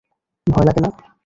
ভয় 0.47 0.65
লাগে 0.67 0.81
না? 0.81 0.89